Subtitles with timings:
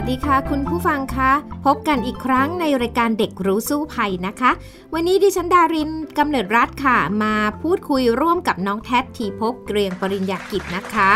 [0.00, 1.32] วัสดีค่ะ คุณผู้ฟังคะ
[1.66, 4.50] พบกันอีกครั้งในรายการเด็กรู้สู้ภัยนะคะ
[4.94, 11.10] วันนี้ดิฉันดารินกำเนิดรัฐค่ะ มาพูดคุยร่วมกับน้องแท็ทีพบเกรียงปริญญากิจนะคะ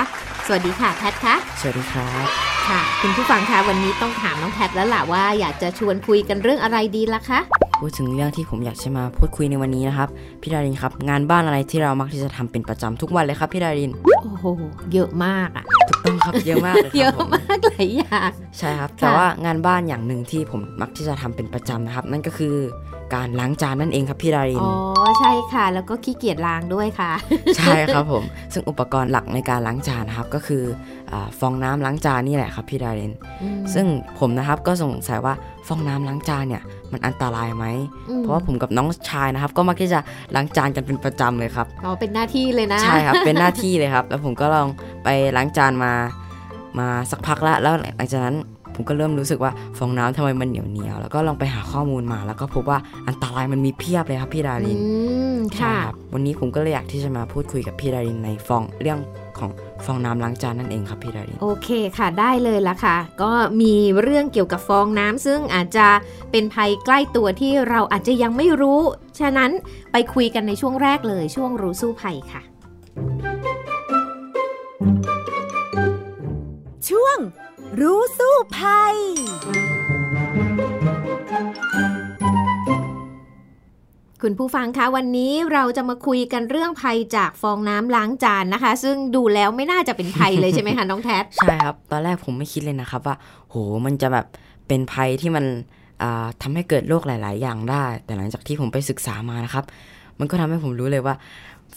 [0.46, 2.26] สวัสดีค่ะแท็คะสวัสดีครับ
[2.68, 7.40] ค่ะ คุณผู้ฟังคะวันนี้ต้องถามน้องแท็แล้วล่ะว่าอยากจะชวนคุยกันเรื่องอะไรดีล่ะคะ
[7.82, 10.08] พูดถึงเรื่องที่ผมอยากจะมาพูดคุยในวันนี้นะครับ
[10.42, 13.90] พี่ดารินครับ งานบ้านอะไรที่เรามักที่จะทำเป็นประจำทุกวันเลยครับพี่ดาริน
[14.22, 14.46] โอ้โห
[14.92, 22.54] เยอะมากอะถูกต้องครับ เยอะมากเลยครับเยอะผมมากหลายอย่าง ใช่ครับค่ะแต่ว่างานบ้านอย่างหนึ่งที่ผมมักที่จะทำเป็นประจำนะครับ นั่นก็คือ
[23.14, 24.72] การล้างจานนั่นเองครับพี่ดาริน อ๋อ
[25.20, 27.12] ใช่ค่ะ แล้วก็ขี้เกียจล้างด้วยค่ะ
[27.56, 30.62] ใช่ครับผม ซึ่งอุปกรณ์หลักในการล้างจานนะครับก็คือ
[31.01, 31.01] อา
[31.40, 33.86] ฟองน้ำล้างจานนี่แหละครับพี่ดารินอืมซึ่ง
[34.18, 35.34] ผมนะครับก็สงสัยว่า
[35.68, 37.64] ฟองน้ำล้างจานเนี่ยมันอันตรายไหม
[38.10, 40.00] อืมเพราะว่าผมกับน้องชายนะครับ ก็มักที่จะ
[40.34, 44.68] ล้างจานกันเป็นประจำเลยครับอ๋อเป็นหน้าที่เลยนะใช่ครับเป็นหน้าที่เลยครับ แล้วผมก็ลอง
[45.04, 45.92] ไปล้างจานมา
[46.78, 48.36] มาสักพักละแล้วหลังจากนั้น
[48.74, 52.78] ผมก็เริ่มรู้สึกว่าฟองน้ำทำไมมันเหนียวเหนียวๆแล้วก็ลองไปหาข้อมูลมา แล้วก็พบว่า
[53.08, 54.86] อันตรายมันมีเพียบเลยครับพี่ดารินอื
[55.34, 58.98] มใช่ค่ะครับวันนี้ผมก็เลยอยากที่จะมาพูดคุยกับพี่ดารินในฟองเรื่อง
[59.38, 59.50] ของ
[59.84, 65.88] ฟองน้ำล้างจานนั่นเองครับพี่ดารินโอเคค่ะได้เลยละค่ะ ก็มีเรื่องเกี่ยวกับฟองน้ำซึ่งอาจจะ
[66.30, 68.80] เป็นภัยใกล้ตัวที่เราอาจจะยังไม่รู้
[69.20, 69.50] ฉะนั้น
[69.92, 72.42] ไปคุยกันในช่วงแรกเลยช่วงรู้สู้ภัยค่ะ
[76.88, 77.18] ช่วง
[77.80, 78.96] รู้สู้ภัย
[84.22, 93.16] คุณผู้ฟังคะวันนี้เราจะมาคุยกันเรื่องภัยจากฟองน้ำล้างจานนะคะ ซึ่งดูแล้วไม่น่าจะเป็นภัยเลยใช่ไหมคะน้องแท็บใช่ครับ ตอนแรกผมไม่คิดเลยนะครับว่า
[93.50, 93.56] โห
[93.86, 94.26] มันจะแบบ
[94.68, 95.44] เป็นภัยที่มัน
[96.02, 99.64] อ่าทำให้เกิดโรคหลาย ๆ อย่างได้ แต่หลังจากที่ผมไปศึกษามานะครับ
[100.22, 101.14] มันก็ทำให้ผมรู้เลยว่า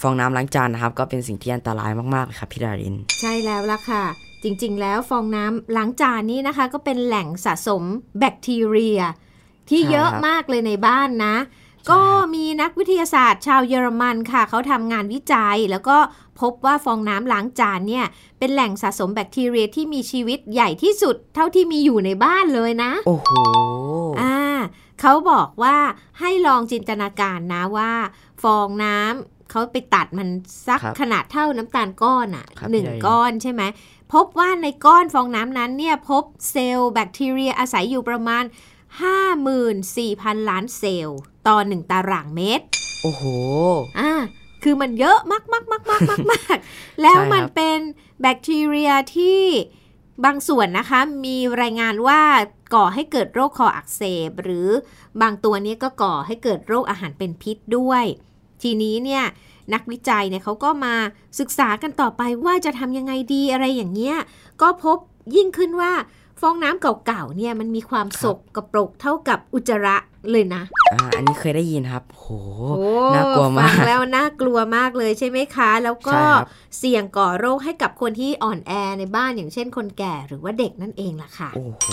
[0.01, 4.03] ฟองน้ำล้างจานนะครับ ก็เป็นสิ่งที่อันตรายมากๆเลยครับพี่ดาริน ใช่แล้วล่ะค่ะ
[4.44, 7.83] จริงๆ แล้วฟองน้ำล้างจานนี่นะคะ ก็เป็นแหล่งสะสม
[8.19, 9.00] แบคทีเรีย
[9.69, 15.97] ที่ใช่เยอะครับมากเลยในบ้านนะใช่ก็ครับมีนักวิทยาศาสตร์ชาวเยอรมันค่ะ เขาทำงานวิจัยแล้วก็
[16.41, 18.06] พบว่าฟองน้ำล้างจานเนี่ย
[18.39, 23.29] เป็นแหล่งสะสมแบคทีเรียที่มีชีวิตใหญ่ที่สุดเท่าที่มีอยู่ในบ้านเลยนะ โอ้โห
[24.22, 24.38] อ่า
[25.01, 25.77] เขาบอกว่า
[26.19, 27.91] ให้ลองจินตนาการนะว่า
[28.44, 30.29] ฟองน้ำเขาไปตัดมัน
[30.68, 33.63] สักครับขนาดเท่าน้ำตาลก้อนอะครับหนึ่งพี่ไดก้อนใช่ไหม
[34.13, 38.44] พบว่าในก้อนฟองน้ำนั้นเนี่ยพบเซลล์แบคทีเรียอาศัยอยู่ประมาณ
[39.25, 42.66] 54,000 ล้านเซลล์ต่อ1ตารางเมตร
[43.03, 43.24] โอ้โห
[44.00, 44.12] อ่า
[44.63, 46.57] คือมันเยอะมากมากมากมากมากมาก
[47.01, 47.78] แล้วใช่ครับมันเป็น
[48.22, 49.41] แบคทีเรียที่
[50.23, 52.21] บางส่วนนะคะมีรายงานว่า
[52.73, 54.67] ก่อให้เกิดโรคคออักเสบ หรือ
[55.21, 58.05] บางตัวนี้ก็ก่อให้เกิดโรคอาหารเป็นพิษด้วย
[58.61, 59.23] ทีนี้เนี่ย
[59.73, 60.95] นักวิจัยเนี่ยเขาก็มา
[61.39, 64.17] ศึกษากันต่อไปว่าจะทำยังไงดีอะไรอย่างเงี้ย
[64.61, 64.97] ก็พบ
[65.35, 65.93] ยิ่งขึ้นว่า
[66.41, 69.96] ฟองน้ำเก่าๆเนี่ยมันมีความครับสกกระปรกเท่ากับอุจจาระ
[70.31, 70.63] เลยนะ
[70.94, 72.28] อ่าอันนี้เคยได้ยินครับ โห
[72.78, 76.47] โอ้น่ากลัวมากฟังแล้วน่ากลัวมากเลยใช่ไหมคะ แล้วก็ใช่ครับ
[76.78, 81.88] เสี่ยงก่อโรคให้กับคนที่อ่อนแอในบ้านอย่างเช่นคนแก่หรือว่าเด็กนั่นเองล่ะค่ะ โอ้โห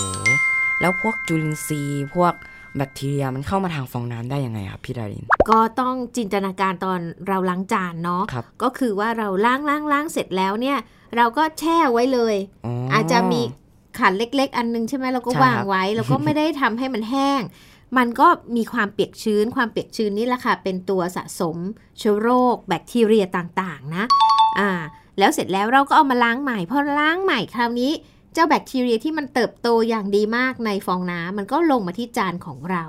[0.80, 2.34] แล้วพวกจุลินทรีย์พวก
[2.76, 10.78] แบคทีเรียมันเข้ามาทางฟองน้ำได้ยังไงครับพี่ดาริน ก็ต้องจินตนาการตอนเราล้างจานเนาะครับก็คือว่าเราล้างล้างล้างเสร็จแล้วเนี่ย
[11.16, 12.36] เราก็แช่ไว้เลย
[12.66, 13.40] อ๋อออาจจะมี
[13.98, 17.42] ขันเล็ก ๆ อันนึงใช่ไหมเราก็ใช่วางครับไว้แล้วก็ไม่ได้ทำให้มันแห้ง
[17.98, 21.56] มันก็มีความเปียกชื้น ความเปียกชื้นนี่แหละค่ะเป็นตัวสะสม
[21.98, 24.04] เชื้อโรค แบคทีเรียต่างๆ นะ
[24.58, 24.70] อ่า
[25.18, 27.92] แล้วเสร็จแล้วเราก็เอามาล้างใหม่พอล้างใหม่คราวนี้
[28.34, 32.84] เจ้าแบคทีเรียที่มันเติบโตอย่างดีมากในฟองน้ำมันก็ลงมาที่จานของเรา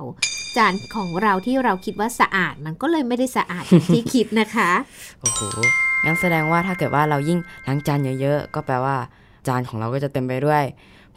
[0.58, 4.72] จานของเราที่เราคิดว่าสะอาดมันก็เลยไม่ได้สะอาดอย่างที่คิดนะคะ
[5.22, 5.42] โอ้โห
[6.06, 8.96] งั้นแสดงว่าถ้าเกิดว่าเรายิ่งล้างจานเยอะๆก็แปลว่า
[9.48, 10.64] จานของเราก็จะเต็มไปด้วย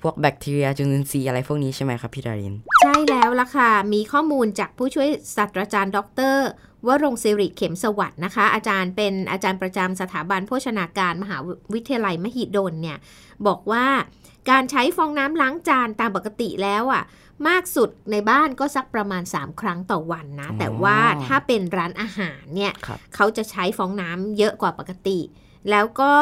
[0.03, 6.37] พวกแบคทีเรียจุลินทรีย์อะไรพวกนี้ใช่ไหมครับพี่ดาริน ใช่แล้วล่ะค่ะ มีข้อมูลจากผู้ช่วยศาสตราจารย์ดอกเตอร
[6.87, 11.37] วรงค์ศิริเข็มสวัสด์นะคะ อาจารย์เป็นอาจารย์ประจำสถาบันโภชนาการมหา
[11.75, 12.99] วิทยาลัยมหิดลเนี่ย
[13.47, 13.87] บอกว่า
[14.51, 17.03] การใช้ฟองน้ำล้างจานตามปกติแล้วอะ
[17.49, 25.19] มากสุดในบ้านก็สักประมาณ 3 ครั้งต่อวันนะอ๋อแต่ว่าถ้าเป็นร้านอาหารเนี่ยครับเขาจะใช้ฟองน้ำเยอะกว่าปกติ
[25.71, 26.13] แล้วก็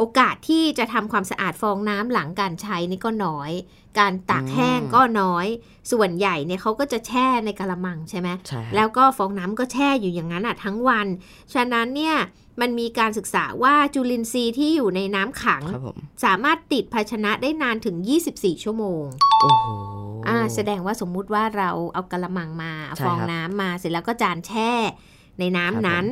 [0.00, 3.52] โอกาสที่จะทำความสะอาดฟองน้ำหลังการใช้นี่ก็น้อย
[3.98, 5.46] การตากแห้งก็น้อย
[5.92, 11.06] ส่วนใหญ่เนี่ยเขาก็จะแช่ในกระมังใช่ไหมใช่ครับแล้วก็ฟองน้ำก็แช่อยู่อย่างนั้นอะทั้งวัน
[11.54, 12.16] ฉะนั้นเนี่ย
[12.60, 17.96] มันมีการศึกษาว่าจุลินทรีย์ที่อยู่ในน้ำขังครับผมสามารถติดภาชนะได้นานถึง
[18.30, 19.04] 24 ชั่วโมง
[19.40, 19.66] โอ้โห
[20.28, 24.70] อ่าแสดงว่าสมมุติว่าเราเอากระมังมาเอาใช่ฟองครับน้ำมาเสร็จแล้วก็จานแช่
[25.38, 26.06] ในน้ำครับนั้น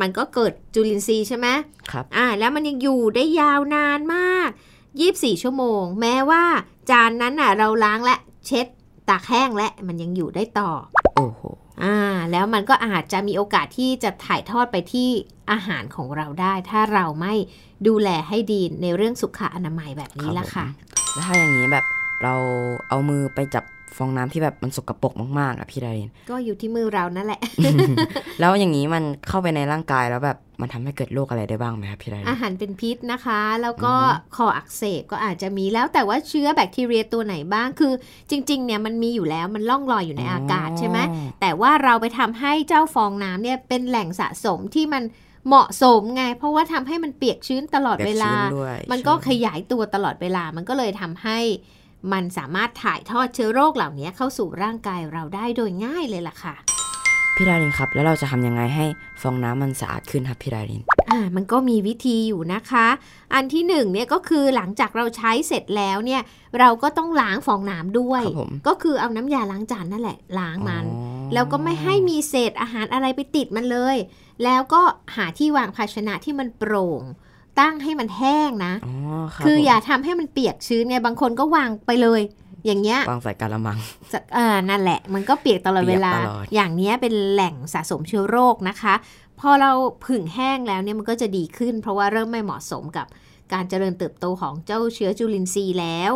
[0.00, 1.46] มันก็เกิดจุลินทรีย์ใช่ไหม
[1.90, 4.48] ครับอ่าแล้วมันยังอยู่ได้ยาวนานมาก
[4.96, 6.44] 24 ชั่วโมง แม้ว่า
[6.90, 8.66] จานนั้นน่ะเราล้างและเช็ด
[9.08, 10.70] ตากแห้งและมันยังอยู่ได้ต่อ
[11.16, 11.40] โอ้โห
[11.82, 11.96] อ่า
[12.30, 15.08] แล้วมันก็อาจจะมีโอกาสที่จะถ่ายทอดไปที่
[15.50, 17.34] อาหารของเราได้ ถ้าเราไม่
[17.86, 20.66] ดูแลให้ดีในเรื่องสุขอนามัยแบบนี้ละค่ะ
[21.12, 21.84] แล้วถ้าอย่างนี้แบบ
[22.22, 22.34] เรา
[22.88, 23.64] เอามือไปจับ
[23.96, 27.40] ฟองน้ำที่แบบมันสกปรกมากๆอะพี่ดารินก็อยู่ที่มือเรานั่นแหละ
[28.40, 37.92] แล้วอย่างนี้มันเข้าไปในร่างกายแล้วแบบมันทำให้เกิดโรคอะไรได้บ้างไหมครับพี่ดารินอาหารเป็นพิษนะคะ แล้วก็อือฮึคออักเสบก็อาจจะมีแล้วแต่ว่าเชื้อแบคทีเรียตัวไหนบ้างคือ
[38.30, 45.02] จริงๆเนี่ยมันมีอยู่แล้วมันล่องลอยอยู่ในอากาศใช่ไหมอ๋อแต่ว่าเราไปทำให้เจ้าฟองน้ำเนี่ยเป็นแหล่งสะสมที่มัน
[45.48, 51.38] เหมาะสมไง เพราะว่าทำให้มันเปียกชื้นตลอดเวลาปียกชื้นด้วยมันก็ขใช่ยายตัวตลอดเวลามันก็เลยทำให้
[52.12, 56.54] มันสามารถถ่ายทอดเชื้อโรคเหล่านี้เข้าสู่ร่างกายเราได้โดยง่ายเลยล่ะค่ะ
[57.36, 58.86] พี่ดารินครับ แล้วเราจะทำยังไงให้
[59.22, 62.86] ฟองน้ำมันสะอาดขึ้นครับพี่ดารินอ่ามันก็มีวิธีอยู่นะคะ
[63.34, 66.22] อันที่หนึ่งเนี่ยก็คือหลังจากเราใช้เสร็จแล้วเนี่ย
[66.58, 70.98] เราก็ต้องล้างฟองน้ำด้วย ครับผม ก็คือเอาน้ำยาล้างจานนั่นแหละล้างมัน อ๋
[71.28, 73.96] อแล้วก็ไม่ให้มีเศษอาหารอะไรไปติดมันเลย
[74.44, 74.82] แล้วก็
[75.16, 77.02] หาที่วางภาชนะที่มันโปร่ง
[77.60, 78.94] ตั้งให้มันแห้งนะอ๋อ
[79.36, 82.22] รับคือผมอย่าทำให้มันเปียกชื้นไงบางคนก็วางไปเลย
[82.66, 83.78] อย่างเงี้ยวางใส่กะละมัง
[84.12, 88.94] สักอ่านั่นแหละ มันก็เปียกตลอดเวลาเปียกตลอดอย่างเนี้ยเป็นแหล่งสะสมเชื้อโรคนะคะ
[89.40, 89.72] พอเรา
[90.06, 93.06] ผึ่งแห้งแล้วเนี่ยมันก็จะดีขึ้น เพราะว่าเริ่มไม่เหมาะสมกับ
[93.52, 96.12] การเจริญเติบโตของเจ้าเชื้อจุลินทรีย์แล้ว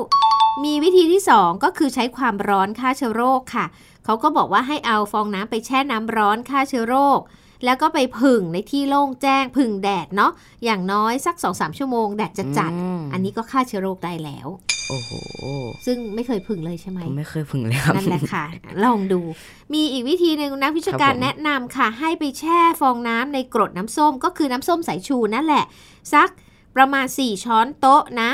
[0.65, 3.67] มีวิธีที่ 2 ก็คือใช้ความร้อนฆ่าเชื้อโรคค่ะ
[4.05, 7.21] เขาก็บอกว่าให้เอาฟองน้ำไปแช่น้ำร้อนฆ่าเชื้อโรค
[7.65, 10.33] แล้วก็ไปผึ่งในที่โล่งแจ้งผึ่งแดดเนาะ
[10.65, 14.49] อย่างน้อยสัก 2-3 ชั่วโมงแดดจะจัดมอันนี้ก็ฆ่าเชื้อโรคได้แล้ว
[14.89, 15.13] โอ้โห
[15.87, 18.45] ซึ่งไม่เคยผึ่งเลยใช่ไหมผมไม่เคยผึ่งเลยครับ นั่นแหละค่ะ
[18.85, 19.21] ลองดู
[19.75, 25.65] มีอีกวิธีหนึ่งนักวิชาการครับผมแนะนำค่ะ ให้ไปแช่ฟองน้ำในกรดน้ำส้ม ก็คือน้ำส้มสายชูนั่นแหละ
[26.15, 26.29] สัก
[26.77, 28.31] ประมาณ 4 ช้อนโต๊ะนะ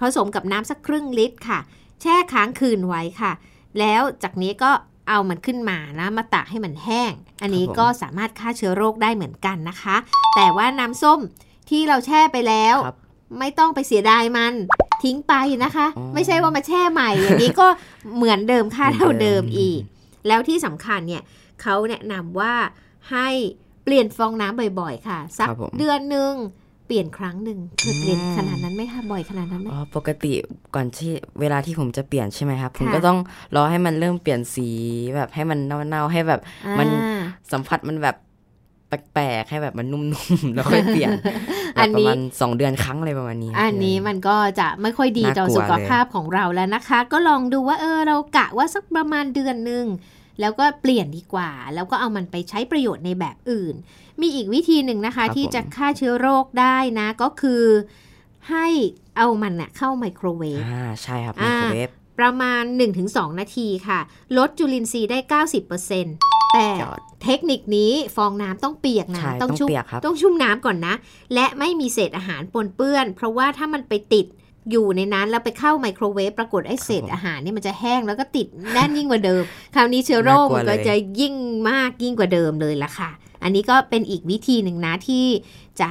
[0.00, 1.58] ผสมกับน้ำสักครึ่งลิตรค่ะ
[2.02, 3.32] แช่ค้างคืนไว้ค่ะ
[3.78, 4.70] แล้วจากนี้ก็
[5.08, 7.12] เอามันขึ้นมานะมาตากให้มันแห้ง
[7.42, 9.96] อันนี้ครับผมก็สามารถฆ่าเชื้อโรคได้เหมือนกันนะคะ
[10.36, 11.20] แต่ว่าน้ำส้ม
[11.68, 12.98] ที่เราแช่ไปแล้วครับ
[13.38, 14.52] ไม่ต้องไปเสียดายมัน
[15.02, 15.34] ทิ้งไป
[15.64, 17.66] นะคะอ๋อไม่ใช่ว่ามาแช่ใหม่อย่างนี้ก็
[18.16, 19.80] เหมือนเดิมค่าเท่าเดิมเหมือนเดิมอีก
[20.28, 21.22] แล้วที่สำคัญเนี่ย
[21.62, 22.54] เขาแนะนำว่า
[23.10, 23.28] ให้
[23.84, 26.32] เปลี่ยนฟองน้ำบ่อยๆ ค่ะ สักครับผมเดือนหนึ่ง
[26.88, 30.32] เปลี่ยนครั้งหนึ่งเคยเปลี่ยนอืมขนาดนั้นไหมคะบ่อยขนาดนั้นไหมอ๋อปกติ
[30.74, 33.18] ก่อนที่เวลาที่ผมจะเปลี่ยนใช่ไหมครับผมค่ะก็ต้อง
[33.56, 34.68] รอให้มันเริ่มเปลี่ยนสี
[35.16, 36.40] แบบให้มันเน่าๆให้แบบ
[36.78, 37.20] มันอ่า
[37.52, 38.16] สัมผัสมันแบบ
[38.88, 41.10] แปลกๆให้แบบมันนุ่มๆแล้วค่อยเปลี่ยน
[41.78, 49.84] อันแบบประนี้มาณสองเดือนครั้งอะไรประมาณนี้ อันนี้มันก็จะไม่ค่อยดีน่ากลัวต่อสุขภาพของเราแล้วนะคะ ก็ลองดูว่าเออเรากะว่าสักประมาณเดือนหนึ่ง
[50.40, 53.74] แล้วก็เปลี่ยนดีกว่า แล้วก็เอามันไปใช้ประโยชน์ในแบบอื่น
[54.20, 57.64] มีอีกวิธีหนึ่งนะคะที่จะฆ่าเชื้อโรคได้นะก็คือ
[58.50, 58.66] ให้
[59.16, 62.62] เอามันน่ะเข้าไมโครเวฟอ่าใช่ครับไมอ่าโครเวฟประมาณ
[63.00, 64.00] 1-2 นาทีค่ะ
[64.38, 70.94] ลดจุลินทรีย์ได้ 90%แต่ยอดเทคนิคนี้ฟองน้ำต้องเปียกนะใช่ต้องต้องชุ่มเปียกครับต้องชุ่มน้ำก่อนนะ
[71.34, 74.26] และไม่มีเศษอาหารปนเปื้อน เพราะว่าถ้ามันไปติด
[74.70, 79.42] อยู่ในนั้นแล้วไปเข้าไมโครเวฟปรากฏไอ้เศษอาหารนี่มันจะแห้งแล้วก็ติดแน่นยิ่งกว่าเดิม
[79.74, 81.34] คราวนี้เชื้อโรคน่ากลัวมันก็เลยจะยิ่ง
[81.70, 83.10] มากยิ่งกว่าเดิมเลยละค่ะ
[83.42, 85.26] อันนี้ก็เป็นอีกวิธีหนึ่งนะที่
[85.80, 85.88] จะ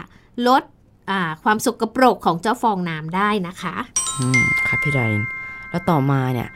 [0.47, 0.63] ลด
[1.09, 3.75] อ่าความสกปรกของเจ้าฟองน้ำได้นะคะ
[4.19, 5.23] อืมครับพี่ดาริน
[5.69, 6.49] แล้วต่อมาเนี่ย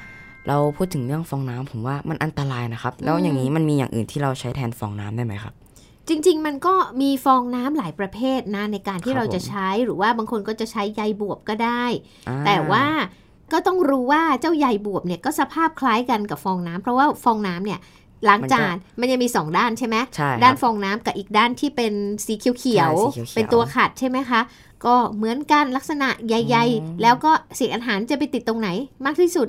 [0.48, 5.54] เราพูดถึงเรื่องฟองน้ำผมว่ามันอันตรายนะครับ แล้วอย่างนี้มันมีอย่างอื่นที่เราใช้แทนฟองน้ำได้ไหมครับ
[6.12, 11.84] จริง ๆ มันก็มีฟองน้ำหลายประเภทนะในการที่ครับเราจะผมใช้หรือว่าบางคนก็จะใช้ใยบวบก็ได้
[12.30, 12.86] อ่แต่ว่า
[13.54, 17.80] ก็ต้องรู้ว่าเจ้าใยบวบเนี่ยก็สภาพคล้ายกันกับฟองน้ำเพราะว่าฟองน้ำเนี่ย
[18.28, 21.94] ล้างจานมันจะมีสองด้านใช่ไหมใช่ครับด้านฟองน้ำกับอีกด้านที่เป็น
[22.26, 24.42] สีเขียวใช่สีเขียวๆเป็นตัวขัดใช่ไหมคะ
[24.86, 26.64] ก็เหมือนกันลักษณะใยอื
[26.94, 28.70] มๆแล้วก็เศษอาหารจะไปติดตรงไหน
[29.06, 29.48] มากที่สุด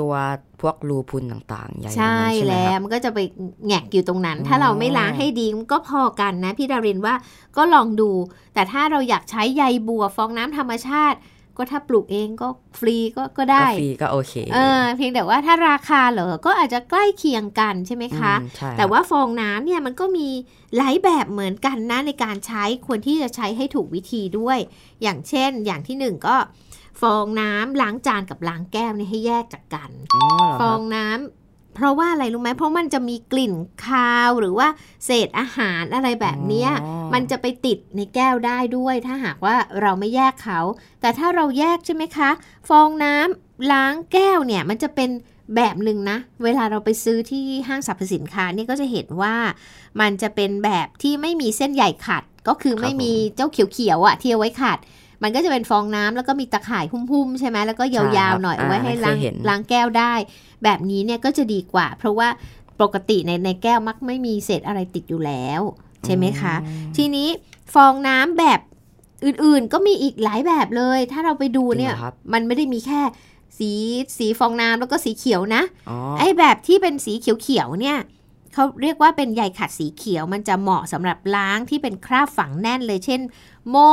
[0.00, 0.12] ตัว
[0.60, 3.18] พวกรูพุนต่างๆใหญ่ใช่ไหมแล้วครับมันก็จะไป
[3.66, 7.14] แงกอยู่ตรงนั้นอ๋อถ้าเราไม่ล้างให้ดีมันก็พอกันนะพี่ดารินว่า
[7.56, 8.10] ก็ลองดู
[8.54, 11.18] แต่ถ้าเราอยากใช้ใยบัวฟองน้ำธรรมชาติ
[11.58, 20.28] ก็ถ้าปลูกเองก็ฟรีก็ก็ได้ก็ฟรีก็โอเคเออเพียงแต่ว่าถ้าราคาเหรอก็อาจจะใกล้เคียงกันใช่ไหมคะอืมใช่แต่ว่าฟองน้ำเนี่ยมันก็มี
[20.76, 24.58] หลายแบบเหมือนกันนะในการใช้ควรที่จะใช้ให้ถูกวิธีด้วย
[25.02, 26.36] อย่างเช่น อย่างที่หนึ่งก็
[27.00, 33.54] ฟองน้ำล้างจานกับล้างแก้วเนี่ยให้แยกจากกันอ๋อเหรอฟคอรับงน้ำเพราะว่าอะไรรู้ไหมเพราะมันจะมีกลิ่น
[33.86, 34.68] คาวหรือว่า
[35.04, 40.60] เศษอาหารอะไรแบบเนี้ยอ๋อมันจะไปติดในแก้วได้ด้วย ถ้าหากว่าเราไม่แยกเขา
[41.00, 42.30] แต่ถ้าเราแยกใช่ไหมคะ
[42.68, 45.10] ฟองน้ำล้างแก้วเนี่ยมันจะเป็น
[45.56, 49.34] แบบหนึ่งนะ เวลาเราไปซื้อที่ห้างสรรพสินค้าเนี่ยก็จะเห็นว่า
[50.00, 54.78] มันจะเป็นแบบที่ไม่มีเส้นใหญ่ขัดก็คือไม่มีเจ้าเขียวๆอะที่เอาไว้ขัด
[55.22, 60.14] มันก็จะเป็นฟองน้ำแล้วก็มีตะข่ายหุ้มๆใช่ไหมแล้วก็ยาวๆหน่อยเอาไว้ให้ล้างล้างแก้วได้
[60.64, 62.28] แบบนี้เนี่ยก็จะดีกว่า เพราะว่า
[62.82, 65.60] ปกติในในแก้วมักไม่มีเศษอะไรติดอยู่แล้ว
[66.04, 66.54] ใช่ไหมคะ
[66.96, 67.28] ทีนี้
[67.74, 68.60] ฟองน้ำแบบ
[69.24, 73.00] อื่นๆ ก็มีอีกหลายแบบเลย ถ้าเราไปดูเนี่ยจริงเหรอครับมันไม่ได้มีแค่
[73.58, 73.70] สี
[74.18, 77.98] สีฟองน้ำแล้วก็สีเขียวนะอ๋อไอ้แบบที่เป็นสีเขียวๆเนี่ย
[78.54, 83.20] เขาเรียกว่าเป็นใยขัดสีเขียวมันจะเหมาะสำหรับล้างที่เป็นคราบฝังแน่นเลย เช่น
[83.70, 83.92] หม้อ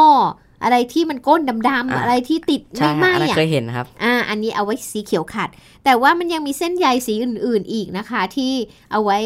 [0.63, 5.49] อะไรที่มันก้นดำๆอะไรที่ติดใช่ไม่ฮะไหม้อันนั้นอะเคยเห็นนะครับ อ่า อันนี้เอาไว้สีเขียวขัด
[5.83, 8.53] แต่ว่ามันยังมีเส้นใยสีอื่น ๆ อีกนะคะ ที่
[8.91, 9.19] เอาไว้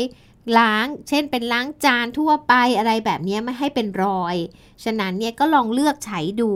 [0.59, 4.35] ล้าง เช่นเป็นล้างจานทั่วไปอะไรแบบนี้ไม่ให้เป็นรอย
[4.83, 6.51] ฉะนั้นเนี่ยก็ลองเลือกใช้ดู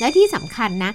[0.00, 0.92] และที่สำคัญนะ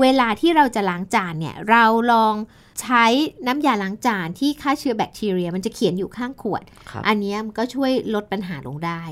[0.00, 2.34] เวลาที่เราจะล้างจานเนี่ยเราลอง
[2.82, 3.04] ใช้
[3.46, 9.02] น้ำยาล้างจานที่ฆ่าเชื้อแบคทีเรีย มันจะเขียนอยู่ข้างขวดครับอันเนี้ยมันก็ช่วยลดปัญหาลงได้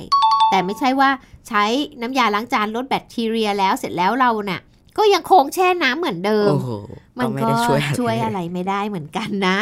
[0.53, 1.11] แต่ไม่ใช่ว่า
[1.49, 1.65] ใช้
[2.01, 4.61] น้ำยาล้างจานลดแบคทีเรียแล้วเสร็จแล้วเราเนี่ย
[4.99, 6.71] ก็ยังคงแช่น้ำเหมือนเดิมโอ้โห
[7.19, 9.57] มัก็นไม่ก็ได้ช่วยช่วยอะไรไม่ได้เหมือนกันนะ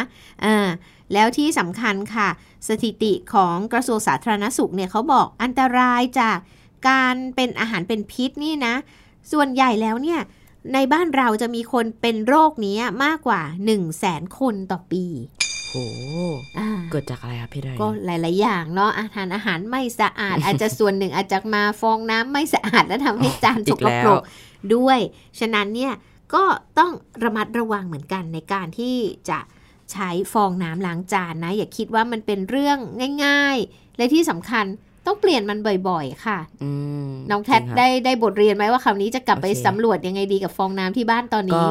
[0.45, 0.67] อ่า
[1.13, 2.29] แล้วที่สำคัญค่ะ
[2.67, 6.37] สถิติของกระทรวงสาธารณสุขเนี่ยเขาบอกอันตรายจาก
[6.89, 8.73] การเป็นอาหารเป็นพิษนี่นะ
[9.31, 10.19] ส่วนใหญ่แล้วเนี่ย
[10.73, 15.05] ในบ้านเราจะมีคนเป็นโรคนี้มากกว่า 1 0 0 0 0แสนคนต่อปี
[15.71, 16.13] โอ้โห
[16.59, 24.21] อ่าเกิดจากอะไรครับพี่ไดก็หลาย ๆ อย่างเนาะอาหารอาหารไม่สะอาด อาจจะส่วนหนึ่งอาจจะมาฟองน้ำไม่สะอาดแล้วทำให้จานสกปรก
[24.75, 24.99] ด้วย
[25.39, 25.93] ฉะนั้นเนี่ย
[26.33, 26.43] ก็
[26.79, 26.91] ต้อง
[27.23, 28.95] ระมัดระวังเหมือนกันในการที่
[29.29, 29.39] จะ
[29.91, 32.77] ใช้ฟองน้ำล้างจานนะ อย่าคิดว่ามันเป็นเรื่อง
[33.25, 34.65] ง่าย ๆ และที่สำคัญ
[35.07, 36.71] ต้องเปลี่ยนมันบ่อยๆ ค่ะอื
[37.07, 41.63] มน้องแทจริดครับได้ได้บทเรียนไหมว่าคราวนี้จะกลับไปโอเคสำรวจยังไงดีกับฟองน้ำที่บ้านตอนก็นี้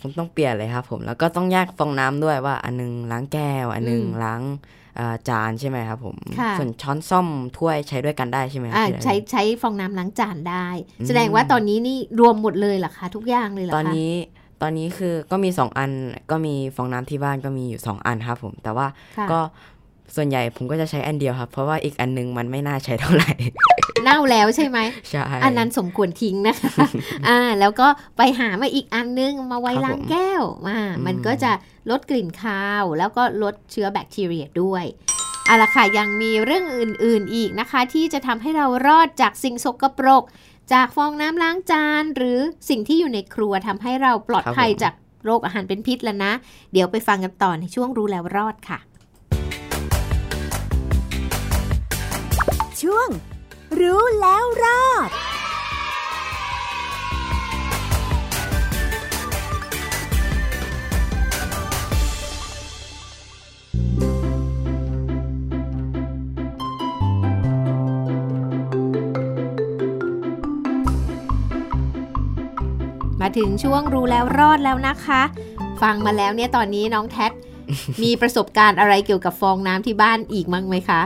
[0.00, 4.42] คงต้องเปลี่ยนเลยครับผม แล้วก็ต้องแยกฟองน้ำด้วยว่า อันนึงล้างแก้ว อันนึงอืมล้าง
[4.98, 10.66] อ่าจานใช่ไหมครับผมค่ะส่วนช้อนซ่อมถ้วยใช้ด้วยกันได้ใช่ไหมครับอ่าพี่ไดใช้ใช้ฟองน้ำล้างจานได้
[11.00, 14.12] อืมแสดงว่าตอนนี้นี่รวมหมดเลยเหรอคะทุกอย่างเลยเหรอตอนคะนี้
[14.62, 15.90] ตอนนี้คือก็มีสองอัน
[16.30, 18.86] ก็มีฟองน้ำที่บ้านก็มีอยู่สองอันครับผม แต่ว่า
[19.18, 19.40] ค่ะก็
[20.16, 23.32] ส่วนใหญ่ผมก็จะใช้อันเดียวครับ เพราะว่าอีกอันนึงมันไม่น่าใช้เท่าไหร่
[24.04, 26.70] เน่าแล้วใช่ไหมใช่อันนั้นสมควรทิ้งนะคะ
[27.28, 31.52] อ่า แล้วก็ไปหามาอีกอันนึงมาไว้ครับล้างผมแก้วอ่ามันอืมก็จะ
[31.90, 34.84] ลดกลิ่นคาว แล้วก็ลดเชื้อแบคทีเรียด้วย
[35.46, 40.22] เอาละค่ะยังมีเรื่องอื่น ๆ อีกนะคะ ที่จะทำให้เรารอดจากสิ่งสกปรก
[40.72, 42.38] จากฟองน้ำล้างจาน หรือ
[42.68, 46.32] สิ่งที่อยู่ในครัวทำให้เราปลอดภัยจากโรคอาหารเป็นพิษแล้วนะ
[46.72, 48.78] เดี๋ยวไปฟังกันต่อในช่วงรู้แล้วรอดค่ะ
[53.80, 55.10] รู้แล้วรอด
[73.20, 75.22] มาถึงช่วงรู้แล้วรอดแล้วนะคะ
[75.82, 77.26] ฟังมาแล้วเนี่ยตอนนี้น้องแท็
[78.02, 81.02] มีประสบการณ์อะไรเกี่ยวกับฟองน้ำที่บ้านอีกมั้งไหมคะ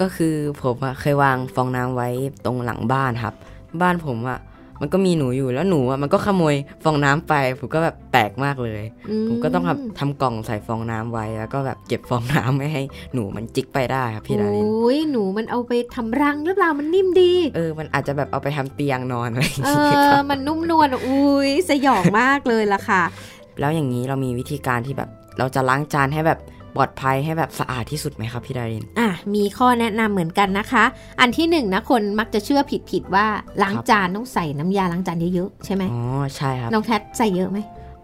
[0.00, 2.08] ก็คือผมอะเคยวางฟองน้ำไว้
[2.44, 3.34] ตรงหลังบ้านครับ
[3.80, 4.40] บ้านผมอะ
[4.80, 6.54] มันก็มีหนูอยู่แล้วหนูอะมันก็ขโมย
[6.84, 8.82] ฟองน้ำไปผมก็แบบแปลกมากเลย
[9.28, 12.82] ผมก็ต้องทำทำกล่องใส่ฟองน้ำไว้แล้วก็แบบเก็บฟองน้ำไม่ให้
[13.14, 23.02] หนูมันจิกไปได้ครับพี่ดารินโอ้ยหนูมันเอาไปทำรังหรือเปล่ามันนิ่มดี เออมันอาจจะแบบเอาไปทำเตียงนอนอะไรอย่างเอเงี้ยคอรับมันนุ่มนวลอุ้ยสยองมากเลยล่ะค่ะ
[23.60, 26.40] แล้วอย่างนี้เรามีวิธีการที่แบบ เราจะล้างจานให้แบบ
[26.76, 30.84] ปลอดภัยให้แบบสะอาดที่สุดไหมครับพี่ดาริน อะ มีข้อแนะนำเหมือนกันนะคะ
[31.20, 32.60] อันที่หนึ่งนะคนมักจะเชื่อ
[32.90, 33.26] ผิดๆว่า
[33.62, 36.02] ล้างครับจานต้องใส่น้ำยาล้างจานเยอะๆใช่ไหมอ๋อ
[36.36, 37.60] ใช่ครับน้องแทดใส่เยอะไหม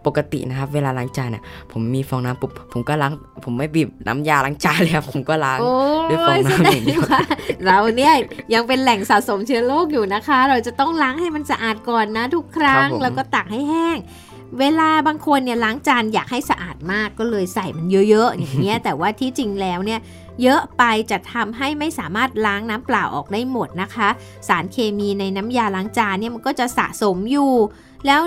[0.07, 3.13] ปกตินะครับเวลาล้างจานเนี่ยผมมีฟองน้ำปุ๊บผมก็ล้าง
[3.45, 5.73] ผมไม่บีบน้ำยาล้างจานเลยครับผมก็ล้างโอ้
[6.11, 7.23] ด้วยฟองยน้ำแสดอย่างงเดียวว่า
[7.67, 8.15] เราเนี่ย
[8.55, 13.99] ยังเป็นแหล่งสะสมเชื้อโรคอยู่นะคะ เราจะต้องล้างให้มันสะอาดก่อนนะทุกครั้งครับผมแล้วก็ตักให้แห้ง
[14.59, 20.01] เวลาบางคนเนี่ยล้างจานอยากให้สะอาดมากก็เลยใส่มันเยอะๆอย่างเงี้ยแต่ว่าที่จริงแล้วเนี่ย
[20.43, 24.09] เยอะไปจะทำให้ไม่สามารถล้างน้ำเปล่าออกได้หมดนะคะ
[24.49, 27.53] สารเคมีในน้ำยาล้างจานเนี่ยมันก็จะสะสมอยู่
[28.07, 28.21] แล้ว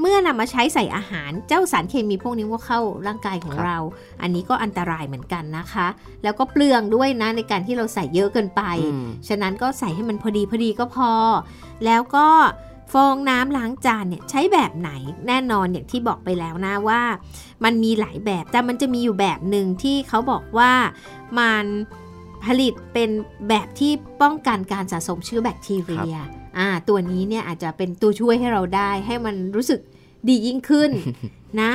[0.00, 3.78] เมื่อนำมาใช้ใส่อาหารเจ้าสารเคมีพวกนี้ก็เข้าร่างกายของครับเรา
[4.22, 5.86] อันนี้ก็อันตรายเหมือนกันนะคะ
[6.22, 11.12] แล้วก็เปลืองด้วยนะในการที่เราใส่เยอะเกินไปอืมฉะนั้นก็ใส่ให้มันพอดีพอดีก็พอ
[11.84, 12.26] แล้วก็
[12.92, 14.90] ฟองน้ำล้างจานเนี่ยใช้แบบไหน
[15.26, 17.02] แน่นอนอย่างที่บอกไปแล้วนะว่า
[17.64, 20.72] มันมีหลายแบบแต่มันจะมีอยู่แบบหนึ่งที่เขาบอกว่า
[21.38, 21.64] มัน
[22.44, 23.10] ผลิตเป็น
[23.48, 23.92] แบบที่
[24.22, 26.14] ป้องกันการสะสมเชื้อแบคทีเรีย
[26.58, 29.80] อ่าตัวนี้เนี่ยอาจจะเป็นตัวช่วยให้เราได้ ให้มันรู้สึก
[30.28, 30.90] ดียิ่งขึ้น
[31.60, 31.72] นะ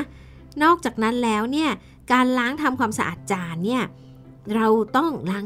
[0.63, 1.69] นอกจากนั้นแล้วเนี่ย
[2.11, 3.83] การล้างทำความสะอาดจานเนี่ย
[4.55, 4.67] เรา
[4.97, 5.45] ต้องล้าง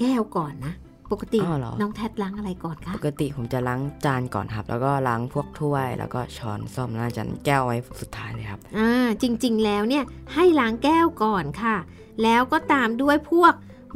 [0.00, 0.74] แก้วก่อนนะ
[1.12, 11.76] ปกติอ้าวเหรอน้องแทดล้างอะไรก่อนคะปกติผมจะล้างจานก่อนครับ แล้วก็ล้างพวกถ้วย แล้วก็ช้อนซ่อมแล้วจานแก้วไว้สุดท้ายเลยครับอ่าจริง ๆ แล้วเนี่ยให้ล้างแก้วก่อนค่ะ
[12.22, 13.52] แล้วก็ตามด้วยพวก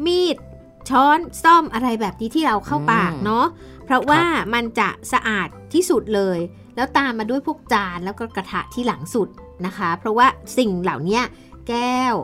[0.06, 0.36] มีด
[0.90, 3.46] ช้อนซ่อมอะไรแบบนี้ที่เราเข้าปากอืมเนาะ
[3.84, 4.22] เพราะว่า
[4.54, 6.38] มันจะสะอาดที่สุดเลย
[6.76, 9.28] แล้วตามมาด้วยพวกจานแล้วก็กระทะที่หลังสุด
[9.66, 10.26] นะคะ เพราะว่า
[10.58, 11.20] สิ่งเหล่านี้
[11.68, 12.14] แก้ว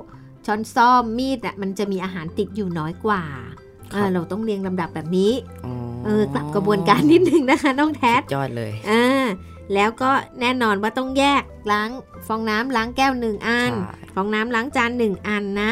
[0.47, 3.68] ช้อนซ่อมมีดอะมันจะมีอาหารติดอยู่น้อยกว่าอ่า
[4.15, 5.33] เราต้องเรียงลำดับแบบนี้
[5.67, 9.27] อ๋อเออกลับกระบวนการนิดนึงนะคะน้องแทดสุดยอดเลยอ่า
[9.75, 11.91] แล้วก็แน่นอนว่าต้องแยกล้าง
[12.27, 15.71] ฟองน้ำล้างแก้วหนึ่งอันใช่ฟองน้ำล้างจานหนึ่งอันนะ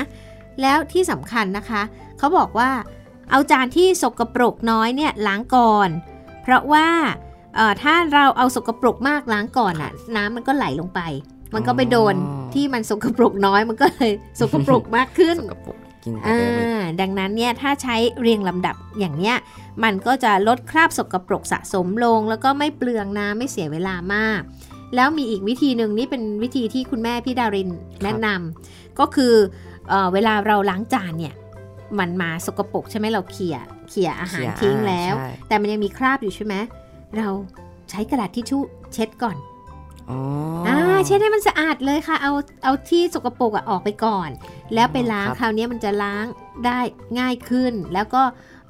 [0.61, 1.83] แล้วที่สำคัญนะคะ
[2.19, 2.71] เขาบอกว่า
[3.31, 5.89] เอาจานที่สกปรกน้อยเนี่ยล้างก่อน
[6.43, 6.89] เพราะว่า
[7.57, 11.01] เอ่อถ้าเราเอาสกปรกมากล้างก่อนอะ น้ำมันก็ไหลลงไป
[11.55, 12.15] มันก็ไปโดน
[12.55, 19.37] ที่มันสกปรกน้อยมันก็เลยสกปรกมากขึ้นสกปรก กินกว่าอ่เดิมอีกาดังนั้นเนี่ยถ้าใช้เรียงลำดับอย่างเนี้ย
[19.85, 24.43] มันก็จะลดคราบสกปรกสะสมลง แล้วก็ไม่เปลืองน้ำไม่เสียเวลามาก
[24.95, 27.71] แล้วมีอีกวิธีหนึ่งนี่เป็นวิธีที่คุณแม่พี่ดาริน
[28.05, 29.35] แนะนำก็คือ
[29.89, 31.35] เออเวลาเราล้างจานเนี่ย
[31.99, 33.57] มันมาสกปรกใช่ไหมเราเขี่ย
[33.89, 36.55] เขี่ยอาหารเขี่ยทิ้งแล้วใช่แต่มันยังมีคราบอยู่ใช่ไหม
[37.17, 37.29] เรา
[37.91, 39.37] ใช้กระดาษทิชชู่เช็ดก่อน
[40.11, 40.19] อ๋อ
[40.67, 42.33] ออ่าเช็ดให้มันสะอาดเลยค่ะ เอา
[42.65, 44.31] เอาที่สกปรกอะออกไปก่อน
[44.75, 46.25] แล้วไปล้างครับคราวนี้มันจะล้าง
[46.67, 46.81] ได้
[47.19, 48.23] ง่ายขึ้น แล้วก็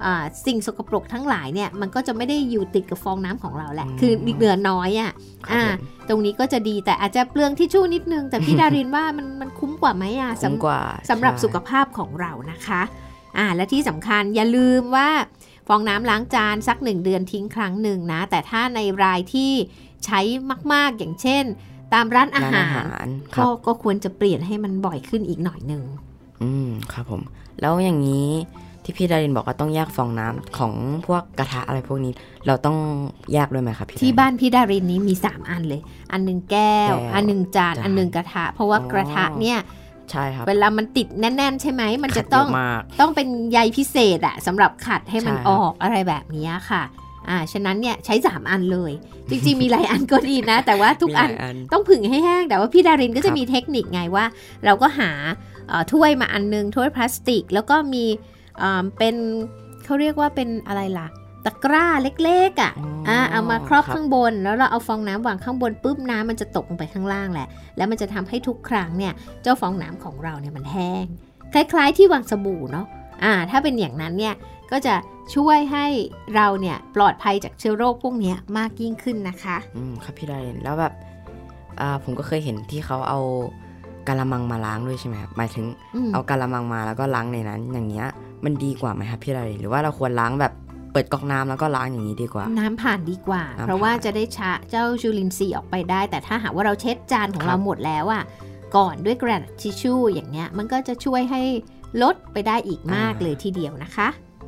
[0.05, 5.11] อ่าสิ่งสกปรกทั้งหลายเนี่ยมันก็จะไม่ได้อยู่ติดกับฟองน้ำของเราแหละ คือเหลือน้อยอะ
[5.47, 12.81] ครับอ่าผมตรงนี้ก็จะดีแต่อาจจะเปลืองทิชชู่นิดนึง แต่พี่ดารินว่ามันมันคุ้มกว่าไหมอะคุ้มสำกว่าสำหรับใช่สุขภาพของเรานะคะ
[13.37, 15.09] อ่าและที่สำคัญอย่าลืมว่า
[15.67, 19.51] ฟองน้ำล้างจานสักหนึ่งเดือนทิ้งครั้งหนึ่งนะ แต่ถ้าในรายที่
[20.07, 20.21] ใช้
[20.73, 21.43] มาก ๆ อย่างเช่น
[21.93, 25.83] ตามร้านอาร้านหาอารหารคก็รับก็ควรจะเปลี่ยนให้มันบ่อยขึ้นอีกหน่อยหนึ่ง
[26.41, 27.21] อืมครับผม
[27.61, 28.29] แล้วอย่างนี้
[28.83, 30.73] ที่พี่ดารินบอกว่าต้องแยกฟองน้ำของ
[31.07, 32.13] พวกกระทะอะไรพวกนี้
[32.47, 32.77] เราต้อง
[33.33, 39.59] แยกด้วยไหมครับพี่ที่ดริบ้านพี่ดารินนี้มี 3 อันเลย อันหนึ่งแก้วแก้วอันหนึ่งจานจานอันหนึ่งกระทะ เพราะว่าอ๋อกระทะเนี่ย
[40.11, 46.83] ใช่ครับเวลามันติดแน่น ๆ ใช่ไหมมันจะขัดต้องเยมากต้องเป็นใยพิเศษอะสำหรับขัดให้มันใช่ครับออกอะไรแบบนี้ค่ะ
[47.29, 48.91] อ่า ฉะนั้นเนี่ยใช้ 3 อันเลย
[49.29, 54.25] จริงๆ มีหลายอันก็ดีนะ แต่ว่าทุกมีหอัลานยอันต้องผึ่งให้แห้ง แต่ว่าพี่ดารินก็คจะรับมีเทคนิคไงว่า
[54.65, 55.11] เราก็หา
[55.67, 58.05] เอ่อถ้วยมาอันนึงถ้วยพลาสติก แล้วก็มี
[58.57, 59.15] เอ่อเป็น
[59.85, 61.07] เขาเรียกว่าเป็นอะไรล่ะ
[61.45, 61.85] ตะกร้า
[62.23, 69.13] เล็กๆอะอ๋ออ่อ่าเอามาครอบครับข้างบน แล้วเราเอาฟองน้ำวางข้างบนปุ๊บน้ำมันจะตกลงไปข้างล่างแหละ แล้วมันจะทำให้ทุกครั้งเนี่ย
[69.43, 71.05] เจ้าฟองน้ำของเราเนี่ยมันแห้ง
[71.53, 72.85] คล้าย ๆ ที่วางสบู่เนาะ
[73.23, 74.33] อ่า ถ้าเป็นอย่างนั้นเนี่ย
[74.71, 74.95] ก็จะ
[75.35, 75.85] ช่วยให้
[76.35, 80.93] เราเนี่ยปลอดภัยจากเชื้อโรคพวกเนี้ยมากยิ่งขึ้นนะคะ อืมครับพี่ดารินแล้วแบบ
[81.79, 83.19] อ่าผมก็เคยเห็นที่เขาเอา
[84.07, 88.07] กะละมังมาล้างด้วยใช่ไหมครับหมายถึงอืมเอากะละมังมาแล้วก็ล้างในนั้น อย่างเงี้ย
[88.45, 90.53] มันดีกว่าไหมครับพี่ดารินหรือว่าเราควรล้างแบบ
[90.91, 98.23] เปิดก๊อกน้ำแล้วก็ล้างอย่างนี้ดีกว่า น้ำผ่านดีกว่าน้ำผ่านเพราะว่าจะได้ชะเจ้าจุลินทรีย์ออกไปได้ แต่ถ้าหากว่าเราเช็ดจานของครับเราหมดแล้วอะ
[98.75, 101.41] ก่อนด้วยกระดาษทิชชู่อย่างเงี้ยมันก็จะช่วยให้
[102.01, 104.07] ลดไปได้อีกมากเลยทีเดียวนะคะ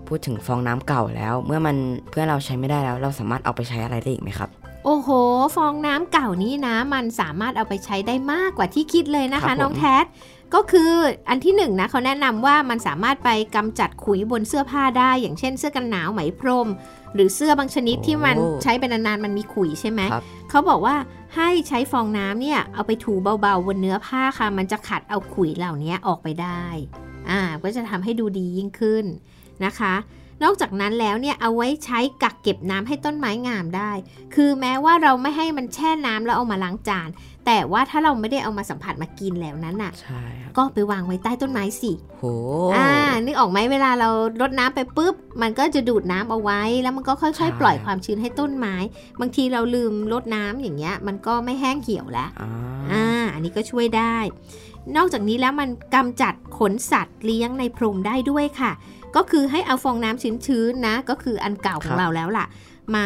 [0.10, 1.76] พูดถึงฟองน้ำเก่าแล้ว เมื่อมัน
[2.10, 4.50] เพื่อเราใช้ไม่ได้แล้ว เราสามารถเอาไปใช้อะไรได้อีกไหมครับ
[4.86, 5.10] โอ้โห
[5.56, 10.06] ฟองน้ำเก่านี้นะ มันสามารถเอาไปใช้ได้มากกว่าที่คิดเลยนะครัคะบผมน้องแทส
[10.54, 10.92] ก็คือ
[11.30, 16.68] อันที่หนึ่งนะเขาแนะนำว่ามันสามารถไปกำจัดขุยบนเสื้อผ้าได้ อย่างเช่นเสื้อกันหนาวไหมพรม
[17.14, 20.96] หรือเสื้อบางชนิดที่มันใช้เป็นนานๆมันมีขุยใช่ไหมครับเขาบอกว่า
[21.36, 26.66] ให้ใช้ฟองน้ำเนี่ยเอาไปถูเบาๆบนเนื้อผ้าค่ะ มันจะขัดเอาขุยเหล่านี้ออกไปได้
[27.30, 29.06] อ่าก็จะทำให้ดูดียิ่งขึ้น
[29.66, 29.96] นะคะ
[30.44, 33.92] นอกจากนั้นแล้วเนี่ยเอาไว้ใช้กักเก็บน้ำให้ต้นไม้งามได้
[34.36, 37.10] คือแม้ว่าเราไม่ให้มันแช่น้ำแล้วเอามาล้างจาน
[37.46, 42.24] แต่ว่าถ้าเราไม่ได้เอามาสัมผัสมากินแล้วนั้นน่ะใช่ครับก็ไปวางไว้ใต้ต้นไม้สิโห
[42.76, 42.90] อ่า
[43.26, 44.10] นึกออกไหมเวลาเรา
[44.42, 48.76] รดน้ำไปปุ๊บ มันก็จะดูดน้ำเอาไว้ แล้วมันก็ค่ใช่อยๆ ปล่อยความชื้นให้ต้นไม้
[49.20, 52.52] บางทีเราลืมรดน้ำอย่างเงี้ย มันก็ไม่แห้งเหี่ยวแล้วอ่า
[52.92, 54.18] อ่าอันนี้ก็ช่วยได้
[54.98, 58.72] นอกจากนี้แล้วมันกำจัดขนสัตว์เลี้ยงในพรมได้ด้วยค่ะ
[59.16, 62.46] ก็คือให้เอาฟองน้ำชื้นๆนะ ก็คืออันเก่าของเราแล้วล่ะ
[62.96, 63.06] มา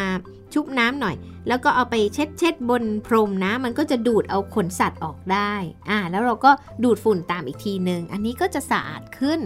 [0.54, 1.16] ชุบน้ำหน่อย
[1.48, 5.54] แล้วก็เอาไปเช็ดเช็ดบนพรมนะ มันก็จะดูดเอาขนสัตว์ออกได้
[5.90, 6.52] อ่า แล้วเราก็
[6.84, 9.40] ดูดฝุ่นตามอีกทีหนึ่งอันนี้ก็จะสะอาดขึ้น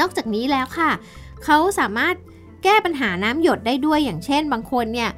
[0.00, 0.90] นอกจากนี้แล้วค่ะ
[1.44, 2.14] เขาสามารถ
[2.64, 5.10] แก้ปัญหาน้ำหยดได้ด้วยอย่างเช่น บางคนเนี่ย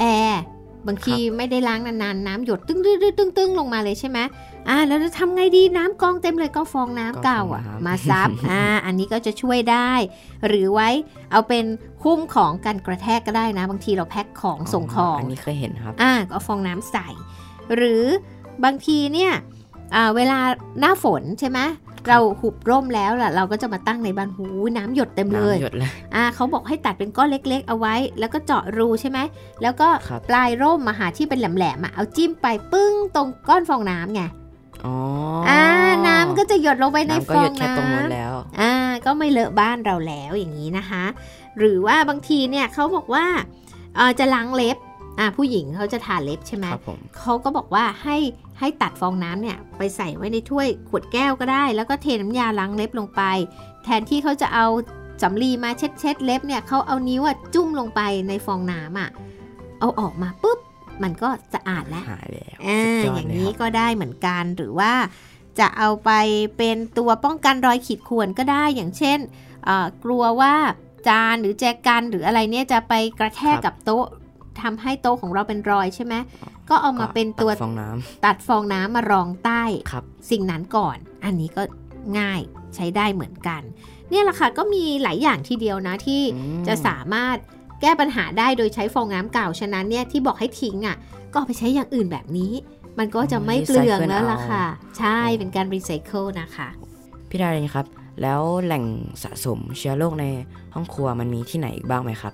[0.00, 0.42] แอร์
[0.86, 4.18] บางทีไม่ได้ล้างนานๆน้ำหยดตึ้งตึ้งตึ้งตึ้งตึ้งลงมาเลยใช่ไหม
[4.68, 9.92] อ่าแล้วจะทำไงดีน้ำกองเต็มเลยก็ฟองน้ำเก่าอะก็ฟองน้ำมาซับอ่าอันนี้ก็จะช่วยได้
[10.46, 10.88] หรือไว้
[11.30, 11.64] เอาเป็น
[12.04, 17.08] หุ้มของกันกระแทกก็ได้นะ บางทีเราแพ็คของส่งของอันนี้เคยเห็นครับอ่าก็เอาฟองน้ำใส่
[17.76, 18.04] หรือ
[18.64, 19.32] บางทีเนี่ย
[19.94, 20.38] อ่าเวลา
[20.80, 21.58] หน้าฝนใช่ไหม
[22.08, 29.18] เราหุบร่มแล้วล่ะ เราก็จะมาตั้งในบ้านหูน้ำหยดเต็มเลยน้ำหยดเลยอ่าเขาบอกให้ตัดเป็นก้อนเล็ก ๆ เอาไว้ แล้วก็เจาะรูใช่ไหม
[29.62, 34.22] แล้วก็ครับปลายร่มมาหาที่เป็นแหลมๆอะเอาจิ้มไปปึ้งตรงก้อนฟองน้ำไง
[34.84, 34.96] อ๋อ
[35.48, 35.62] อ่า
[36.06, 38.72] น้ำก็จะหยดลงไปในน้ำก็ฟอหยงดแค่ตรงนู้นน้ำแล้วอ่า
[39.04, 41.04] ก็ไม่เลอะบ้านเราแล้วอย่างนี้นะคะ
[41.58, 43.26] หรือว่าบางทีเนี่ยเขาบอกว่า
[43.96, 44.76] เอ่อจะล้างเล็บ
[45.18, 48.16] อ่าผู้หญิงเขาจะทาเล็บใช่ไหมครับผมเขาก็บอกว่าให้
[48.58, 53.22] ให้ตัดฟองน้ำเนี่ยไปใส่ไว้ในถ้วยขวดแก้วก็ได้ แล้วก็เทน้ำยาล้างเล็บลงไป
[53.84, 54.66] แทนที่เขาจะเอา
[55.22, 59.10] สำลีมาเช็ดเช็ดเล็บเนี่ยเขาเอานิ้วอะจุ่มลงไปในฟองน้ำอะ
[59.80, 60.58] เอาออกมาปุ๊บ
[61.02, 64.92] มันก็สะอาดแล้วหายแล้วอ่าสุดยออดย่างเลยนี้ครับก็ได้เหมือนกันหรือว่า
[65.58, 66.10] จะเอาไป
[66.56, 69.18] เป็นตัวป้องกันรอยขีดข่วนก็ได้อย่างเช่น
[69.64, 70.54] เอ่อกลัวว่า
[71.08, 74.06] จานหรือแจกันหรืออะไรเนี่ยจะไปกระแทกกับโต๊ะ
[74.62, 76.14] ทำให้โต๊ะของเราเป็นรอยใช่ไหม
[76.68, 81.62] ก็เอามาเป็นตัวตัดฟองน้ำตัดฟองน้ำมารองใต้ครับสิ่งนั้นก่อน อันนี้ก็
[82.18, 82.40] ง่าย
[82.74, 83.62] ใช้ได้เหมือนกัน
[84.10, 87.36] เนี่ยแหละค่ะก็มีหลายอย่างทีเดียวนะที่อืมจะสามารถ
[87.80, 90.96] แก้ปัญหาได้โดยใช้ฟองน้ำเก่าฉะนั้นเนี่ยที่บอกให้ทิ้งอะ
[91.32, 92.52] ก็เอาไปใช้อย่างอื่นแบบนี้
[92.98, 94.64] มันก็จะไม่เปลืองแล้วล่ะค่ะ
[94.98, 96.68] ใช่เป็นการรีไซเคิลนะคะ
[97.30, 97.86] พี่ดารินครับ
[98.22, 98.84] แล้วแหล่ง
[99.22, 100.24] สะสมเชื้อโรคใน
[100.74, 102.32] ห้องครัวมันมีที่ไหนอีกบ้างไหมครับ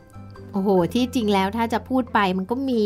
[0.53, 2.83] โอ้โห ที่จริงแล้วถ้าจะพูดไปมันก็มี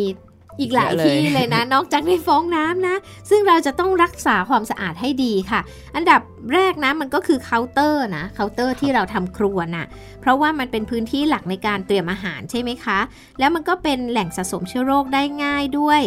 [0.60, 2.96] อีกหลายเยอะเลยที่เลยนะ นอกจากในฟองน้ำนะ
[3.30, 5.60] ซึ่งเราจะต้องรักษาความสะอาดให้ดีค่ะ
[5.96, 6.20] อันดับ
[6.54, 9.86] แรกนะมันก็คือเคาน์เตอร์นะเคาน์เตอร์ที่เราทำครัวน่ะ
[10.20, 12.98] เพราะว่ามันเป็นพื้นที่หลักในการเตรียมอาหารใช่ไหมคะ
[13.38, 16.00] แล้วมันก็เป็นแหล่งสะสมเชื้อโรคได้ง่ายด้วย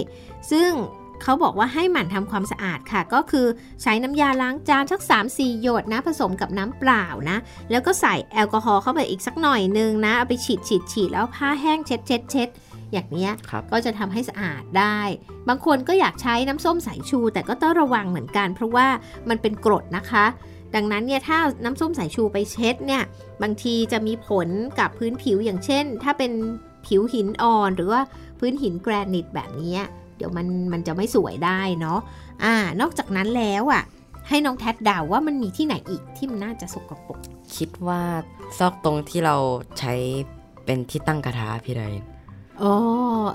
[0.52, 0.70] ซึ่ง
[1.24, 3.48] เขาบอกว่าให้หมั่นทำความสะอาดค่ะ ก็คือ
[3.82, 5.02] ใช้น้ำยาล้างจานสัก
[5.32, 7.38] 3-4 หยดนะ ผสมกับน้ำเปล่านะ
[7.72, 12.50] แล้วก็ใส่แอลกอฮอล์เข้าไปอีกสักหน่อยนึงนะ เอาไปฉีดฉีดฉีดแล้วผ้าแห้งเช็ดเช็ดเช็ด
[12.94, 15.00] อย่างเนี้ยครับก็จะทำให้สะอาดได้
[15.50, 18.88] บางคนก็อยากใช้น้ำส้มสายชู แต่ก็ต้องระวังเหมือนกัน เพราะว่า
[19.30, 20.26] มันเป็นกรดนะคะ
[20.76, 23.04] ดังนั้นเนี่ยถ้าเอาน้ำส้มสายชูไปเช็ดเนี่ย
[23.42, 24.48] บางทีจะมีผล
[24.80, 26.32] กับพื้นผิวอย่างเช่น ถ้าเป็น
[26.86, 28.02] ผิวหินอ่อน หรือว่า
[28.40, 29.78] พื้นหินแกรนิตแบบนี้
[30.18, 32.00] เดี๋ยวมันมันจะไม่สวยได้เนาะ
[32.44, 33.84] อ่านอกจากนั้นแล้วอะ
[34.28, 37.18] ให้น้องแท็ดเดาว่ามันมีที่ไหนอีกที่มันน่าจะสกปรก
[37.56, 38.02] คิดว่า
[38.58, 39.36] ซอกตรงที่เรา
[39.80, 39.94] ใช้
[40.66, 42.06] เป็นที่ตั้งกระทะพี่ดาริน
[42.64, 42.76] อ๋อ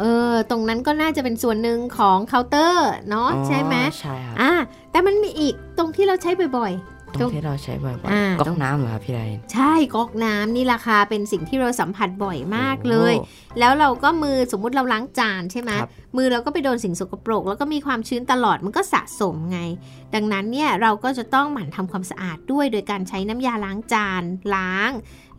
[0.01, 4.53] เออ ตรงนั้นก็น่าจะเป็นส่วนหนึ่งของเคาน์เตอร์เนาะอ๋อใช่ไหมใช่ครับอ่า
[4.91, 6.73] แต่มันมีอีกตรงที่เราใช้บ่อย
[7.15, 19.61] ตรงที่เราใช้บ่อยอ่าๆก๊อกน้ำเหรอครับพี่ดารินๆใช่ก๊อกน้ำนี่ราคาเป็นสิ่งที่เราสัมผัสบ่อยมากเลยโอ้แล้วเราก็มือสมมุติเราล้างจานใช่ไหมครับมือเราก็ไปโดนสิ่งสกปรก แล้วก็มีความชื้นตลอดมันก็สะสมไง
[20.15, 24.23] ดังนั้นเนี่ยเราก็จะต้องหมั่นทำความสะอาดด้วย โดยการใช้น้ำยาล้างจาน
[24.55, 24.91] ล้าง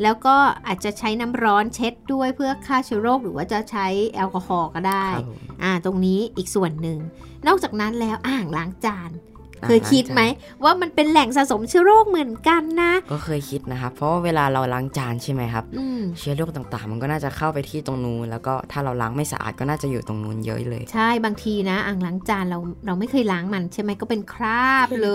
[0.04, 0.36] แล้วก็
[0.68, 7.00] อาจจะใช้น้ำร้อนเช็ดด้วยเพื่อฆ่าเชื้อโรค หรือว่าจะใช้แอลกอฮอล์ก็ได้ครับผมอ่าตรงนี้อีกส่วนหนึ่ง
[7.48, 9.33] นอกจากนั้นแล้วอ่างล้างจานอ่า
[9.68, 10.22] เคยคิดไหม
[10.64, 25.10] ว่ามันเป็นแหล่งสะสมเชื้อโรคเหมือนกันนะ ก็เคยคิดนะครับ เพราะว่าเวลาเราล้างจานใช่ไหมครับอืมเชื้อโรคต่างๆ มันก็น่าจะเข้าไปที่ตรงนู้นแล้วก็ถ้าเราล้างไม่สะอาดก็น่าจะอยู่ตรงนู้นเยอะเลย ใช่บางทีนะอ่างล้างจานเราเราไม่เคยล้างมันใช่ไหมก็เป็นคราบเล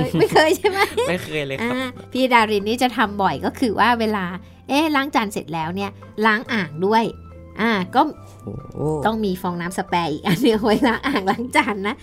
[0.00, 4.24] ย ไม่เคยใช่ไหมไม่เคยเลยครับอ่าพี่ดารินนี่จะทำบ่อยก็คือว่าเวลา
[4.68, 5.90] เอ๊ะล้างจานเสร็จแล้วเนี่ย
[6.26, 7.04] ล้างอ่างด้วย
[7.60, 8.00] อ่าก็
[8.44, 11.94] โอ้โหต้องมีฟองน้ำ spare อีกอันหนึ่งเอาไว้ล้างอ่างล้างจานนะ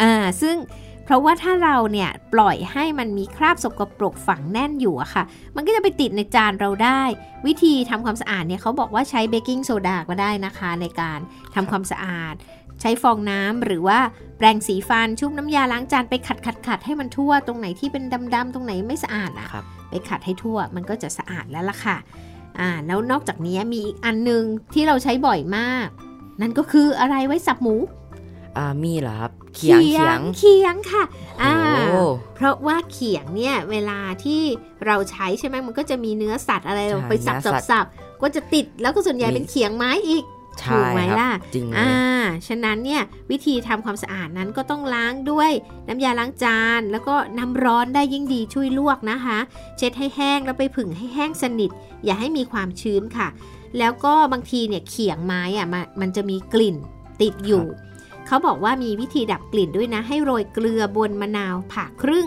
[0.00, 0.56] อ่าซึ่ง
[0.89, 5.24] เพ ราะว่าถ้าเราเนี่ยปล่อยให้มันมีคราบสกปรกฝังแน่นอยู่อะค่ะ
[5.56, 7.02] มันก็จะไปติดในจานเราได้
[7.46, 11.18] วิธีทำความสะอาดเนี่ยเขาบอกว่าใช้เบกกิ้งโซดาก็ได้นะคะ ในการ
[11.54, 12.34] ทำความสะอาด
[12.80, 13.98] ใช้ฟองน้ำหรือว่า
[14.36, 21.96] แปรงสีฟันชุบน้ำยาล้างจานไปขัดขัดขัดให้มันทั่วตรงไหนที่เป็นดำๆตรงไหนไม่สะอาดอะครับไปขัดให้ทั่วมันก็จะสะอาดแล้วล่ะค่ะ
[22.58, 24.42] อ่าแล้วนอกจากนี้มีอีกอันหนึง
[24.74, 25.86] ที่เราใช้บ่อยมาก
[26.40, 27.99] นั่นก็คืออะไรไว้สับหมูอ่า
[28.84, 31.04] มีเหรอครับเขียงเขียงเขียงค่ะ
[31.42, 31.54] อ่า
[31.90, 32.02] โอ้
[32.34, 34.42] เพราะว่าเขียงเนี่ยเวลาที่
[34.86, 37.86] เราใช้ใช่ไหมมันก็จะมีเนื้อสัตว์อะไรเราใช่ไปสับเนื้สัอบสัตว์สับ
[38.22, 40.24] ก็จะติดแล้วก็ส่วนใหญ่มีเป็นเขียงไม้อีก
[40.60, 41.92] ใช่ถูกไหมครับล่ะจริงเลยอ่า
[42.48, 45.50] ฉะนั้นเนี่ยวิธีทำความสะอาดนั้นก็ต้องล้างด้วย
[45.88, 49.38] น้ำยาล้างจาน แล้วก็น้ำร้อนได้ยิ่งดีช่วยลวกนะคะ
[49.76, 51.70] เช็ดให้แห้งแล้วไปผึ่งให้แห้งสนิท
[52.04, 53.28] อย่าให้มีความชื้นค่ะ
[53.78, 56.76] แล้วก็บางทีเนี่ยเขียงไม้อะมันมันจะมีกลิ่น
[57.22, 57.64] ติดอยู่
[58.30, 62.26] เขาบอกว่ามีวิธีดับกลิ่นด้วยนะ ให้โรยเกลือบนมะนาวผ่าครึ่ง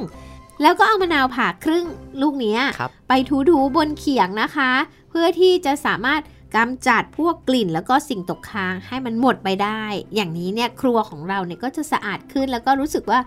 [0.61, 1.85] แล้วก็เอามะนาวผ่าครึ่ง
[2.21, 3.13] ลูกเนี้ยครับไป
[3.49, 4.71] ถูๆบนเขียงนะคะ
[5.09, 6.21] เพื่อที่จะสามารถ
[6.55, 9.83] กำจัดพวกกลิ่นแล้วก็สิ่งตกค้างให้มันหมดไปได้
[10.15, 13.19] อย่างนี้เนี่ยครัวของเราเนี่ยก็จะสะอาดขึ้นแล้วก็รู้สึกว่า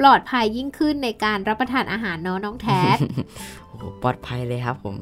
[0.00, 2.80] ปลอดภัยยิ่งขึ้นในการรับประทานอาหารเนาะน้องแท้
[3.68, 4.96] โอ้โหปลอดภัยเลยครับผม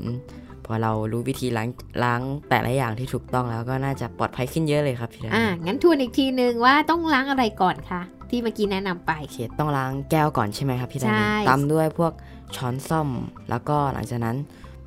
[0.68, 1.68] พอเรารู้วิธีล้าง
[2.04, 8.00] ล้างแต่ละอย่างที่ถูกต้องแล้วก็น่าจะปลอดภัยขึ้นเยอะเลยครับพี่ดาอ่างั้นทวนอีกทีนึงว่าต้องล้างอะไรก่อนคะ
[8.30, 12.12] ที่เมื่อกี้แนะนำไปโอเคต้องล้างแก้วก่อนใช่ไหมครับพี่ดาใช่ตามด้วยพวก
[12.56, 13.08] ช้อนซ่อม
[13.50, 14.36] แล้วก็หลังจากนั้น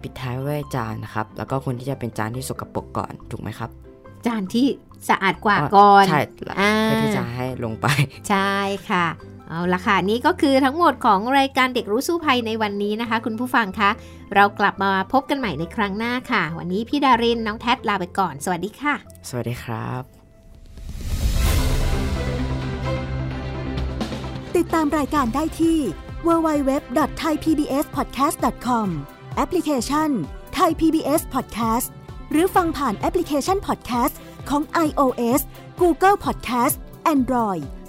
[0.02, 3.70] ปิดท้ายด้วยจานนะครับ แล้วก็คนที่จะเป็นจานที่สกปรกก่อนถูกไหมครับ
[4.26, 4.68] จานที่
[5.10, 6.22] สะอาดกว่าก่อนใช่
[6.62, 7.88] อ่าเพื่อที่จะให้ลงไป
[8.30, 8.52] ใช่
[8.90, 9.06] ค่ะ
[9.52, 13.90] เอาละค่ะ นี่ก็คือทั้งหมดของรายการเด็กรู้สู้ภัยในวันนี้นะคะ คุณผู้ฟังคะ
[14.36, 18.96] เรากลับมาพบกันใหม่ในครั้งหน้าค่ะ วันนี้พี่ดารินน้องแท็ลาไปก่อน สวัสดีค่ะ
[19.30, 20.04] สวัสดีครับ
[24.58, 25.78] ติดตามรายการได้ที่
[26.28, 28.88] www.thaipbspodcast.com
[29.36, 30.10] แอปพลิเคชัน
[30.58, 31.88] Thai PBS Podcast
[32.32, 34.16] หรือฟังผ่านแอปพลิเคชัน Podcast
[34.50, 35.42] ของ iOS
[35.82, 36.76] Google Podcast
[37.16, 37.66] Android